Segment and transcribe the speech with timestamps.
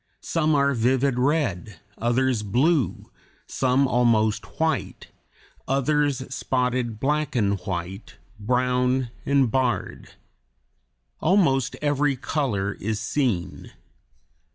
[0.23, 3.11] Some are vivid red, others blue,
[3.45, 5.09] some almost white,
[5.67, 10.13] others spotted black and white, brown and barred.
[11.19, 13.73] Almost every color is seen.